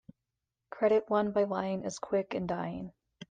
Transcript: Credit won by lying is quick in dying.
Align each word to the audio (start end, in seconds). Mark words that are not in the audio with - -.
Credit 0.71 1.07
won 1.11 1.31
by 1.31 1.43
lying 1.43 1.83
is 1.85 1.99
quick 1.99 2.33
in 2.33 2.47
dying. 2.47 2.91